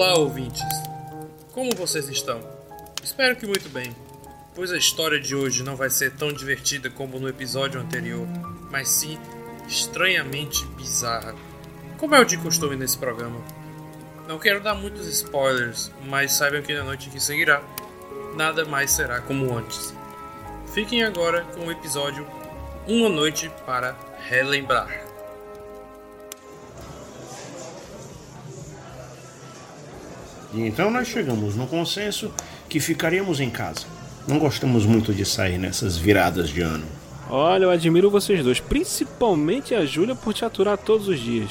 [0.00, 0.62] Olá, ouvintes!
[1.52, 2.40] Como vocês estão?
[3.04, 3.94] Espero que muito bem,
[4.54, 8.26] pois a história de hoje não vai ser tão divertida como no episódio anterior,
[8.70, 9.18] mas sim
[9.68, 11.34] estranhamente bizarra,
[11.98, 13.42] como é o de costume nesse programa.
[14.26, 17.62] Não quero dar muitos spoilers, mas saibam que na noite que seguirá,
[18.34, 19.94] nada mais será como antes.
[20.72, 22.26] Fiquem agora com o episódio
[22.88, 23.94] Uma Noite para
[24.30, 24.99] Relembrar.
[30.54, 32.30] Então nós chegamos no consenso
[32.68, 33.86] que ficaríamos em casa.
[34.26, 36.84] Não gostamos muito de sair nessas viradas de ano.
[37.28, 41.50] Olha, eu admiro vocês dois, principalmente a Júlia por te aturar todos os dias.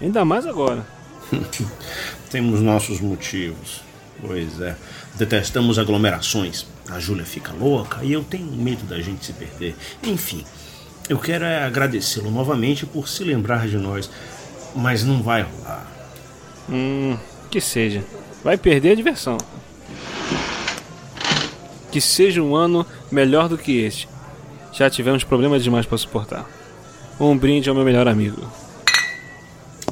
[0.00, 0.86] Ainda mais agora.
[2.30, 3.82] Temos nossos motivos.
[4.20, 4.76] Pois é.
[5.16, 6.66] Detestamos aglomerações.
[6.88, 9.74] A Júlia fica louca e eu tenho medo da gente se perder.
[10.02, 10.44] Enfim,
[11.08, 14.10] eu quero é agradecê-lo novamente por se lembrar de nós,
[14.74, 15.86] mas não vai rolar.
[16.68, 17.16] Hum,
[17.50, 18.04] que seja.
[18.42, 19.38] Vai perder a diversão.
[21.90, 24.08] Que seja um ano melhor do que este.
[24.72, 26.48] Já tivemos problemas demais para suportar.
[27.18, 28.50] Um brinde ao meu melhor amigo.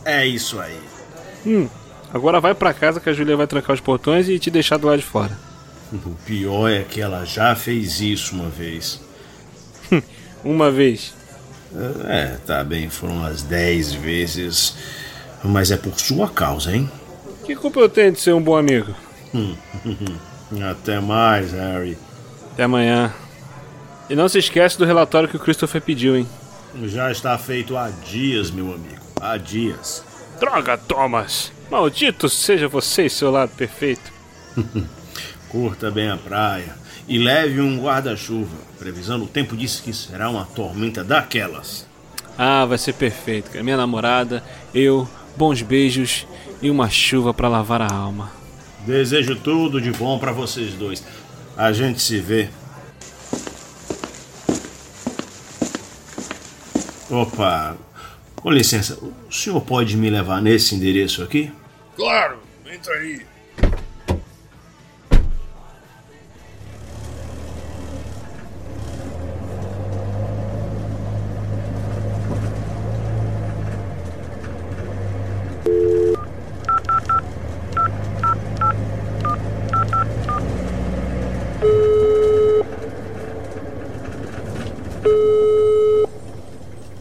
[0.05, 0.79] É isso aí.
[1.47, 1.69] Hum,
[2.13, 4.87] agora vai para casa que a Julia vai trancar os portões e te deixar do
[4.87, 5.37] lado de fora.
[5.93, 9.01] O pior é que ela já fez isso uma vez.
[10.45, 11.15] uma vez.
[12.07, 14.75] É, tá bem, foram umas dez vezes.
[15.45, 16.91] Mas é por sua causa, hein?
[17.49, 18.95] Que culpa eu tenho de ser um bom amigo?
[20.71, 21.97] Até mais, Harry.
[22.53, 23.11] Até amanhã.
[24.11, 26.29] E não se esquece do relatório que o Christopher pediu, hein?
[26.85, 29.01] Já está feito há dias, meu amigo.
[29.19, 30.05] Há dias.
[30.39, 31.51] Droga, Thomas!
[31.70, 34.13] Maldito seja você e seu lado perfeito.
[35.48, 36.77] Curta bem a praia
[37.08, 38.58] e leve um guarda-chuva.
[38.79, 41.87] Previsão do tempo disse que será uma tormenta daquelas.
[42.37, 43.51] Ah, vai ser perfeito.
[43.64, 44.45] Minha namorada,
[44.75, 45.08] eu,
[45.39, 46.27] bons beijos
[46.61, 48.33] e uma chuva para lavar a alma.
[48.85, 51.03] Desejo tudo de bom para vocês dois.
[51.57, 52.49] A gente se vê.
[57.09, 57.77] Opa,
[58.37, 61.51] com licença, o senhor pode me levar nesse endereço aqui?
[61.97, 63.23] Claro, entra aí.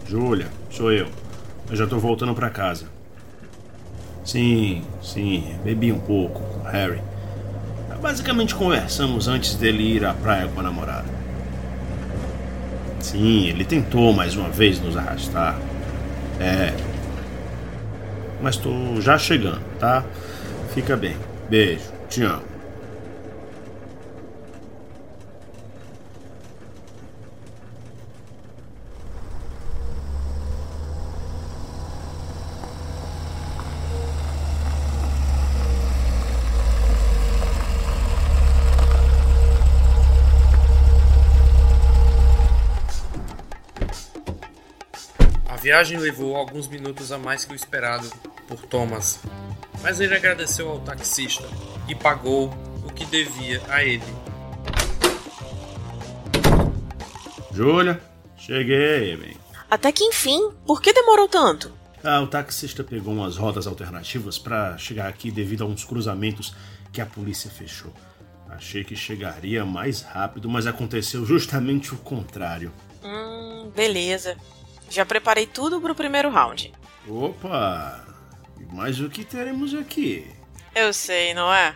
[0.10, 1.08] Júlia, sou eu.
[1.70, 2.86] Eu já tô voltando para casa.
[4.24, 7.02] Sim, sim, bebi um pouco com Harry.
[8.02, 11.08] Basicamente conversamos antes dele ir à praia com a namorada.
[13.00, 15.60] Sim, ele tentou mais uma vez nos arrastar.
[16.40, 16.74] É.
[18.42, 20.06] Mas tô já chegando, tá?
[20.74, 21.16] Fica bem.
[21.50, 21.92] Beijo.
[22.10, 22.57] Te amo.
[45.68, 48.10] Viagem levou alguns minutos a mais que o esperado
[48.48, 49.20] por Thomas,
[49.82, 51.44] mas ele agradeceu ao taxista
[51.90, 52.54] e pagou
[52.86, 54.02] o que devia a ele.
[57.52, 58.02] Júlia,
[58.38, 59.36] cheguei, bem.
[59.70, 61.74] Até que enfim, por que demorou tanto?
[62.02, 66.56] Ah, o taxista pegou umas rotas alternativas para chegar aqui devido a uns cruzamentos
[66.94, 67.92] que a polícia fechou.
[68.48, 72.72] Achei que chegaria mais rápido, mas aconteceu justamente o contrário.
[73.04, 74.38] Hum, beleza.
[74.90, 76.74] Já preparei tudo pro primeiro round.
[77.08, 78.06] Opa!
[78.72, 80.30] Mas o que teremos aqui?
[80.76, 81.74] Eu sei, não é?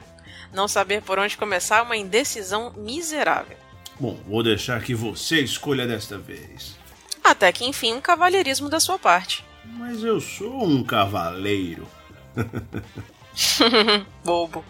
[0.54, 3.58] Não saber por onde começar é uma indecisão miserável.
[4.00, 6.78] Bom, vou deixar que você escolha desta vez.
[7.24, 9.46] Até que enfim, um cavalheirismo da sua parte.
[9.64, 11.88] Mas eu sou um cavaleiro.
[14.24, 14.66] Bobo.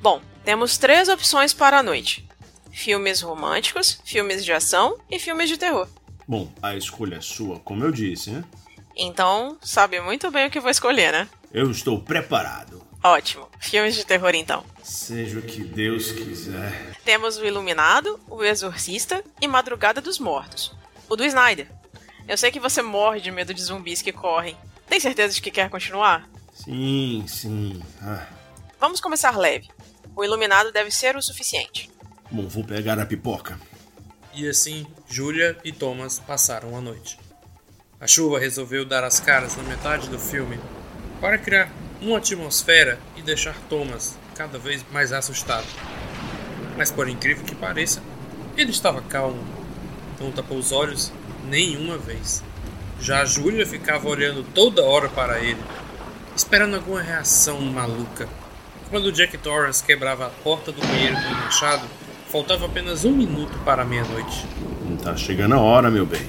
[0.00, 2.26] Bom, temos três opções para a noite:
[2.70, 5.88] filmes românticos, filmes de ação e filmes de terror.
[6.30, 8.44] Bom, a escolha é sua, como eu disse, né?
[8.96, 11.28] Então, sabe muito bem o que vou escolher, né?
[11.52, 12.86] Eu estou preparado.
[13.02, 13.48] Ótimo.
[13.58, 14.64] Filmes de terror então.
[14.80, 16.96] Seja o que Deus quiser.
[17.04, 20.72] Temos o Iluminado, o Exorcista e Madrugada dos Mortos.
[21.08, 21.66] O do Snyder.
[22.28, 24.56] Eu sei que você morre de medo de zumbis que correm.
[24.88, 26.30] Tem certeza de que quer continuar?
[26.54, 27.82] Sim, sim.
[28.00, 28.24] Ah.
[28.78, 29.68] Vamos começar leve.
[30.14, 31.90] O Iluminado deve ser o suficiente.
[32.30, 33.58] Bom, vou pegar a pipoca.
[34.32, 37.18] E assim, Julia e Thomas passaram a noite.
[38.00, 40.58] A chuva resolveu dar as caras na metade do filme
[41.20, 45.66] para criar uma atmosfera e deixar Thomas cada vez mais assustado.
[46.76, 48.00] Mas por incrível que pareça,
[48.56, 49.44] ele estava calmo.
[50.20, 51.12] Não tapou os olhos
[51.48, 52.42] nenhuma vez.
[53.00, 55.60] Já a Júlia ficava olhando toda hora para ele,
[56.36, 58.28] esperando alguma reação maluca.
[58.90, 61.86] Quando Jack Torrance quebrava a porta do banheiro com o machado,
[62.30, 64.46] faltava apenas um minuto para a meia-noite.
[65.02, 66.22] Tá chegando a hora, meu bem.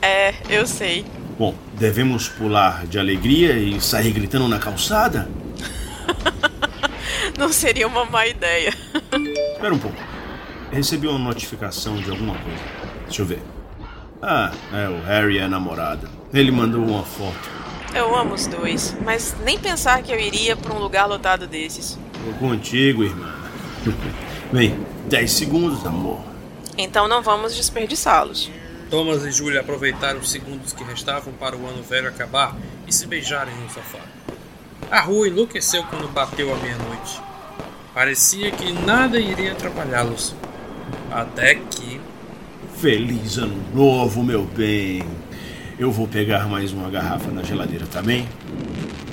[0.00, 1.04] É, eu sei.
[1.36, 5.28] Bom, devemos pular de alegria e sair gritando na calçada?
[7.36, 8.72] Não seria uma má ideia.
[9.54, 9.96] Espera um pouco.
[10.70, 12.62] Recebi uma notificação de alguma coisa.
[13.04, 13.42] Deixa eu ver.
[14.22, 16.08] Ah, é, o Harry é a namorada.
[16.32, 17.58] Ele mandou uma foto.
[17.94, 21.98] Eu amo os dois, mas nem pensar que eu iria para um lugar lotado desses.
[22.12, 23.34] Tô contigo, irmã.
[24.52, 24.78] Bem,
[25.08, 26.20] 10 segundos, amor.
[26.76, 28.50] Então não vamos desperdiçá-los.
[28.90, 32.54] Thomas e Julia aproveitaram os segundos que restavam para o ano velho acabar
[32.86, 34.00] e se beijarem no sofá.
[34.90, 37.20] A rua enlouqueceu quando bateu a meia-noite.
[37.92, 40.34] Parecia que nada iria atrapalhá-los.
[41.10, 42.00] Até que.
[42.76, 45.02] Feliz ano novo, meu bem.
[45.78, 48.28] Eu vou pegar mais uma garrafa na geladeira, tá bem?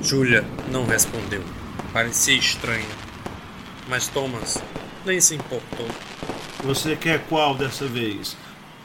[0.02, 1.42] Julia não respondeu.
[1.92, 2.84] Parecia estranha.
[3.88, 4.62] Mas Thomas
[5.06, 5.86] nem se importou.
[6.64, 8.36] Você quer qual dessa vez?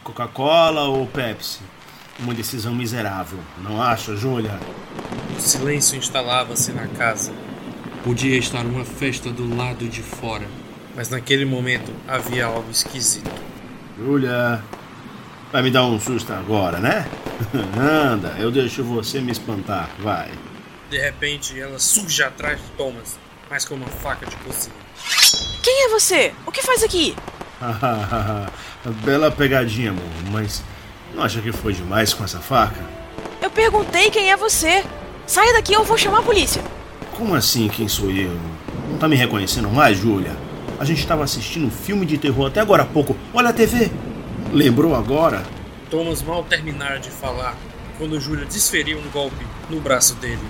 [0.04, 1.60] Coca-Cola ou Pepsi?
[2.20, 4.60] Uma decisão miserável, não acha, Júlia?
[5.36, 7.34] O silêncio instalava-se na casa.
[8.04, 10.48] Podia estar uma festa do lado de fora,
[10.96, 13.32] mas naquele momento havia algo esquisito.
[13.98, 14.64] Júlia,
[15.52, 17.08] vai me dar um susto agora, né?
[17.78, 20.30] Anda, eu deixo você me espantar, vai.
[20.90, 23.18] De repente, ela surge atrás de Thomas,
[23.50, 24.76] mas com uma faca de cozinha.
[25.62, 26.34] Quem é você?
[26.46, 27.16] O que faz aqui?
[29.06, 30.64] Bela pegadinha, amor, mas
[31.14, 32.84] não acha que foi demais com essa faca?
[33.42, 34.84] Eu perguntei quem é você.
[35.28, 36.64] Saia daqui ou eu vou chamar a polícia.
[37.12, 38.36] Como assim, quem sou eu?
[38.90, 40.36] Não tá me reconhecendo mais, Júlia?
[40.80, 43.16] A gente estava assistindo um filme de terror até agora há pouco.
[43.34, 43.92] Olha a TV.
[44.52, 45.44] Lembrou agora?
[45.90, 47.56] Thomas mal terminara de falar
[47.98, 50.42] quando Júlia desferiu um golpe no braço dele.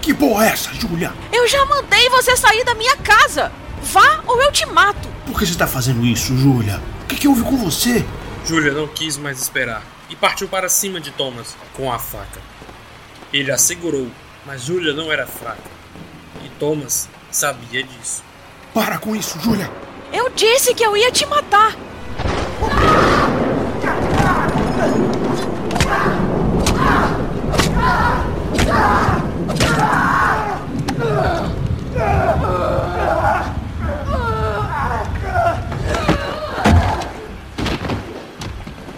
[0.00, 1.12] Que porra é essa, Júlia?
[1.32, 3.52] Eu já mandei você sair da minha casa.
[3.82, 5.08] Vá ou eu te mato.
[5.26, 6.80] Por que você está fazendo isso, Júlia?
[7.02, 8.04] O que, que houve com você?
[8.46, 12.40] Júlia não quis mais esperar e partiu para cima de Thomas com a faca.
[13.32, 14.08] Ele a segurou,
[14.46, 15.70] mas Júlia não era fraca.
[16.42, 18.22] E Thomas sabia disso.
[18.72, 19.70] Para com isso, Júlia!
[20.12, 21.76] Eu disse que eu ia te matar.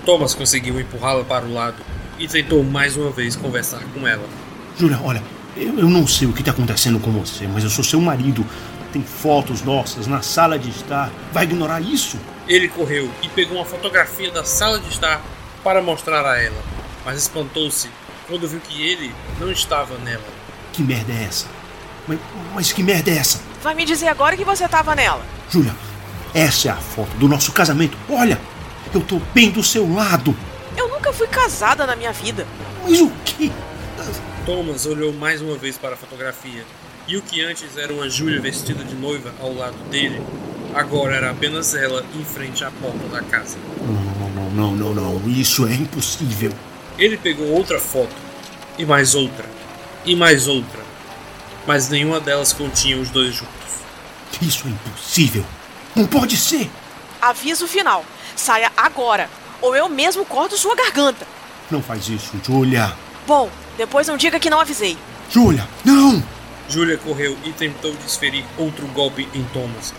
[0.05, 1.77] Thomas conseguiu empurrá-la para o lado
[2.19, 4.25] e tentou mais uma vez conversar com ela.
[4.79, 5.23] Júlia, olha,
[5.57, 8.45] eu, eu não sei o que está acontecendo com você, mas eu sou seu marido.
[8.93, 11.11] Tem fotos nossas na sala de estar.
[11.33, 12.19] Vai ignorar isso?
[12.49, 15.23] Ele correu e pegou uma fotografia da sala de estar
[15.63, 16.61] para mostrar a ela,
[17.05, 17.89] mas espantou-se
[18.27, 20.25] quando viu que ele não estava nela.
[20.73, 21.47] Que merda é essa?
[22.09, 22.19] Mas,
[22.55, 23.41] mas que merda é essa?
[23.63, 25.25] Vai me dizer agora que você tava nela.
[25.51, 25.75] Júlia,
[26.35, 27.97] essa é a foto do nosso casamento.
[28.09, 28.41] Olha,
[28.99, 30.37] eu tô bem do seu lado.
[30.77, 32.47] Eu nunca fui casada na minha vida.
[32.83, 33.53] Mas o que?
[34.47, 36.65] Thomas olhou mais uma vez para a fotografia
[37.07, 40.23] e o que antes era uma Júlia vestida de noiva ao lado dele,
[40.75, 43.59] agora era apenas ela em frente à porta da casa.
[43.81, 45.29] Não, não, não, não, não.
[45.29, 46.53] Isso é impossível.
[46.97, 48.15] Ele pegou outra foto,
[48.79, 49.45] e mais outra,
[50.05, 50.81] e mais outra,
[51.67, 53.51] mas nenhuma delas continha os dois juntos.
[54.41, 55.45] Isso é impossível.
[55.97, 56.71] Não pode ser.
[57.21, 58.05] Aviso final.
[58.35, 59.29] Saia agora,
[59.61, 61.27] ou eu mesmo corto sua garganta.
[61.71, 62.93] Não faz isso, Júlia.
[63.27, 64.97] Bom, depois não diga que não avisei.
[65.31, 66.23] Júlia, não!
[66.69, 69.93] Júlia correu e tentou desferir outro golpe em Thomas.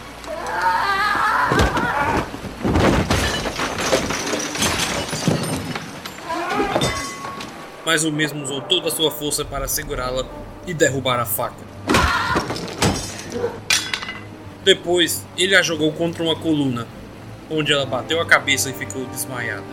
[7.86, 10.26] Mas o mesmo usou toda a sua força para segurá-la
[10.66, 11.72] e derrubar a faca.
[14.64, 16.88] Depois, ele a jogou contra uma coluna,
[17.52, 19.64] onde ela bateu a cabeça e ficou desmaiada.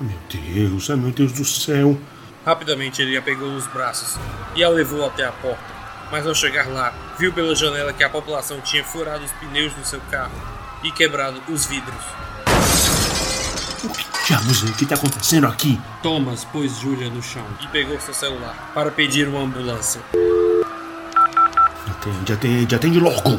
[0.00, 1.96] Meu Deus, ai meu Deus do céu.
[2.44, 4.18] Rapidamente ele a pegou nos braços
[4.56, 5.78] e a levou até a porta.
[6.10, 9.84] Mas ao chegar lá, viu pela janela que a população tinha furado os pneus do
[9.84, 10.32] seu carro
[10.82, 12.04] e quebrado os vidros.
[13.84, 15.78] O que diabos é que está acontecendo aqui?
[16.02, 20.00] Thomas pôs Julia no chão e pegou seu celular para pedir uma ambulância.
[22.08, 23.38] Atende, atende, atende logo!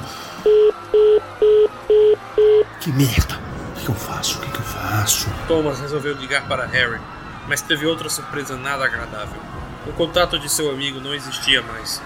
[2.79, 3.39] Que merda!
[3.75, 4.37] O que eu faço?
[4.37, 5.27] O que eu faço?
[5.47, 6.99] Thomas resolveu ligar para Harry,
[7.47, 9.41] mas teve outra surpresa nada agradável.
[9.87, 11.99] O contato de seu amigo não existia mais.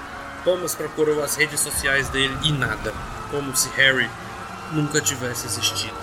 [0.46, 2.93] Thomas procurou as redes sociais dele e nada,
[3.29, 4.10] como se Harry
[4.72, 5.96] nunca tivesse existido.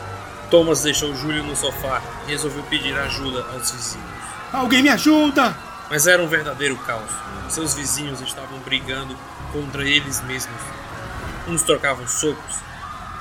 [0.50, 4.06] Thomas deixou Júlio no sofá e resolveu pedir ajuda aos vizinhos.
[4.52, 5.56] Alguém me ajuda!
[5.90, 7.10] Mas era um verdadeiro caos.
[7.48, 9.16] Seus vizinhos estavam brigando
[9.52, 10.60] contra eles mesmos.
[11.48, 12.56] Uns trocavam socos,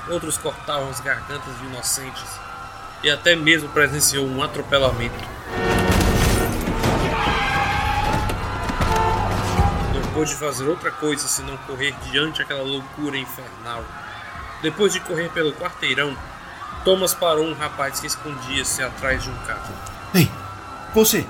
[0.07, 2.29] outros cortavam as gargantas de inocentes
[3.01, 5.17] e até mesmo presenciou um atropelamento.
[9.95, 13.83] Não pôde fazer outra coisa senão correr diante daquela loucura infernal.
[14.61, 16.15] Depois de correr pelo quarteirão,
[16.85, 19.73] Thomas parou um rapaz que escondia-se atrás de um carro.
[20.13, 20.29] Ei,
[20.93, 21.25] você!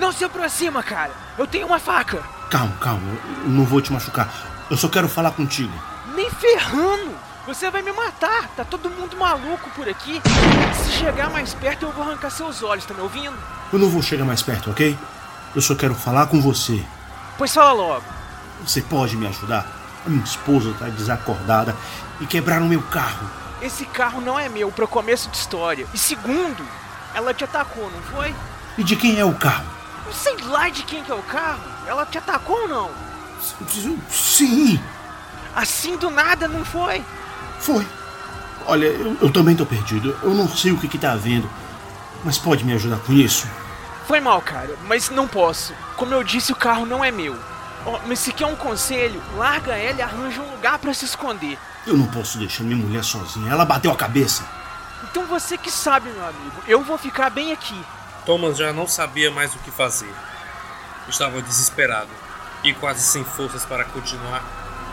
[0.00, 1.12] Não se aproxima, cara!
[1.36, 2.22] Eu tenho uma faca!
[2.48, 3.02] Calma, calma,
[3.44, 4.32] eu não vou te machucar.
[4.70, 5.72] Eu só quero falar contigo.
[6.14, 7.14] Nem ferrando!
[7.46, 8.48] Você vai me matar!
[8.56, 10.22] Tá todo mundo maluco por aqui!
[10.74, 13.36] Se chegar mais perto, eu vou arrancar seus olhos, tá me ouvindo?
[13.70, 14.98] Eu não vou chegar mais perto, ok?
[15.54, 16.82] Eu só quero falar com você.
[17.36, 18.04] Pois fala logo.
[18.66, 19.66] Você pode me ajudar?
[20.06, 21.76] A minha esposa tá desacordada
[22.22, 23.28] e quebraram meu carro.
[23.60, 25.86] Esse carro não é meu para começo de história.
[25.92, 26.66] E segundo,
[27.14, 28.34] ela te atacou, não foi?
[28.78, 29.79] E de quem é o carro?
[30.06, 31.62] Não sei lá de quem que é o carro.
[31.86, 32.90] Ela te atacou ou não?
[34.10, 34.80] Sim.
[35.54, 37.04] Assim do nada, não foi?
[37.60, 37.86] Foi.
[38.66, 40.16] Olha, eu, eu também tô perdido.
[40.22, 41.48] Eu não sei o que que tá havendo.
[42.24, 43.46] Mas pode me ajudar com isso?
[44.06, 45.72] Foi mal, cara, mas não posso.
[45.96, 47.36] Como eu disse, o carro não é meu.
[47.86, 51.58] Oh, mas se quer um conselho, larga ela e arranja um lugar para se esconder.
[51.86, 53.50] Eu não posso deixar minha mulher sozinha.
[53.50, 54.44] Ela bateu a cabeça.
[55.04, 56.62] Então você que sabe, meu amigo.
[56.66, 57.80] Eu vou ficar bem aqui.
[58.30, 60.14] Thomas já não sabia mais o que fazer.
[61.08, 62.10] Estava desesperado
[62.62, 64.44] e quase sem forças para continuar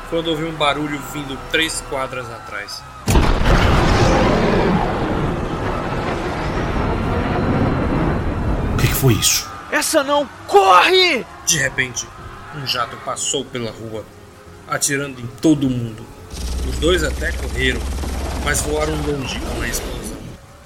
[0.09, 2.81] quando ouviu um barulho vindo três quadras atrás.
[8.73, 9.47] O que, que foi isso?
[9.71, 10.27] Essa não!
[10.47, 11.23] Corre!
[11.45, 12.07] De repente,
[12.55, 14.03] um jato passou pela rua,
[14.67, 16.03] atirando em todo mundo.
[16.67, 17.81] Os dois até correram,
[18.43, 20.17] mas voaram longe com a explosão.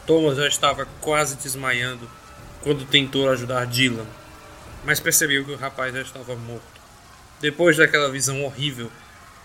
[0.08, 2.08] Thomas já estava quase desmaiando
[2.62, 4.06] quando tentou ajudar Dylan,
[4.84, 6.82] mas percebeu que o rapaz já estava morto.
[7.40, 8.92] Depois daquela visão horrível,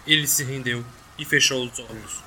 [0.06, 0.84] ele se rendeu
[1.18, 2.25] e fechou os olhos.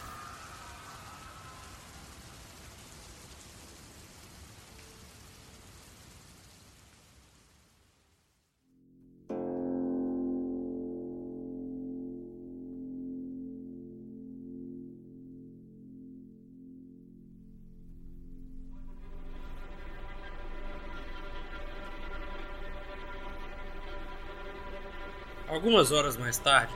[25.49, 26.71] Algumas horas mais tarde,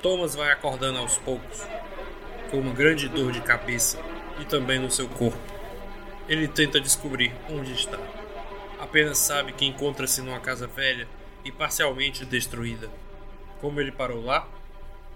[0.00, 1.60] Thomas vai acordando aos poucos,
[2.50, 3.98] com uma grande dor de cabeça
[4.40, 5.38] e também no seu corpo.
[6.26, 7.98] Ele tenta descobrir onde está.
[8.78, 11.06] Apenas sabe que encontra-se numa casa velha
[11.44, 12.88] e parcialmente destruída.
[13.60, 14.48] Como ele parou lá?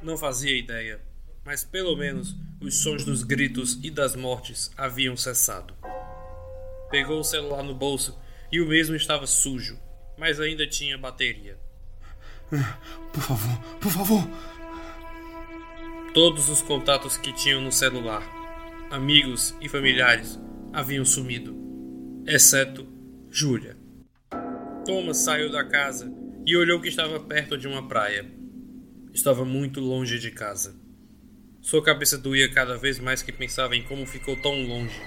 [0.03, 1.01] Não fazia ideia,
[1.43, 5.75] mas pelo menos os sons dos gritos e das mortes haviam cessado.
[6.91, 8.21] Pegou o celular no bolso
[8.53, 9.81] e o mesmo estava sujo,
[10.19, 11.59] mas ainda tinha bateria.
[13.13, 14.29] Por favor, por favor.
[16.13, 18.23] Todos os contatos que tinham no celular,
[18.91, 20.39] amigos e familiares,
[20.73, 21.57] haviam sumido,
[22.27, 22.87] exceto
[23.31, 23.77] Júlia.
[24.85, 26.13] Thomas saiu da casa
[26.47, 28.31] e olhou que estava perto de uma praia.
[29.13, 30.77] Estava muito longe de casa.
[31.61, 35.01] Sua cabeça doía cada vez mais que pensava em como ficou tão longe.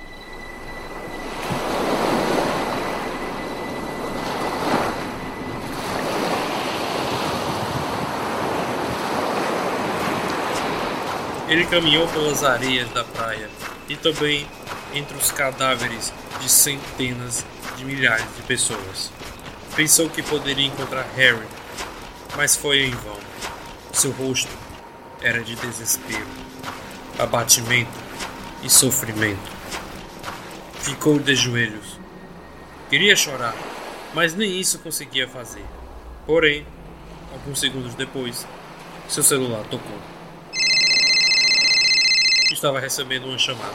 [11.50, 13.50] Ele caminhou pelas areias da praia
[13.88, 14.46] e também
[14.94, 16.12] entre os cadáveres
[16.42, 17.46] de centenas
[17.78, 19.14] de milhares de pessoas.
[19.74, 21.48] Pensou que poderia encontrar Harry,
[22.36, 23.18] mas foi em vão.
[23.94, 24.52] Seu rosto
[25.22, 26.28] era de desespero,
[27.18, 27.98] abatimento
[28.62, 29.50] e sofrimento.
[30.82, 31.98] Ficou de joelhos.
[32.90, 33.56] Queria chorar,
[34.14, 35.66] mas nem isso conseguia fazer.
[36.26, 36.66] Porém,
[37.32, 38.46] alguns segundos depois,
[39.08, 40.17] seu celular tocou
[42.54, 43.74] estava recebendo uma chamada.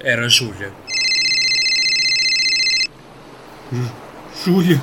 [0.00, 0.72] Era Júlia.
[4.44, 4.82] Júlia?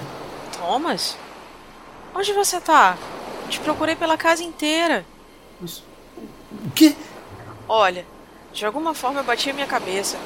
[0.58, 1.18] Thomas?
[2.14, 2.98] Onde você tá?
[3.50, 5.06] Te procurei pela casa inteira.
[5.62, 6.96] O quê?
[7.68, 8.06] Olha,
[8.52, 10.18] de alguma forma eu bati a minha cabeça.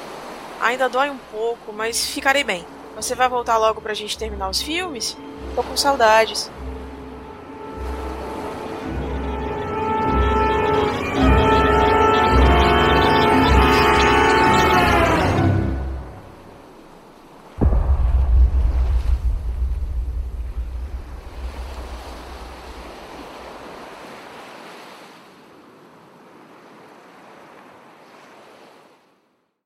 [0.60, 2.66] Ainda dói um pouco, mas ficarei bem.
[2.96, 5.16] Você vai voltar logo pra gente terminar os filmes?
[5.54, 6.50] Tô com saudades.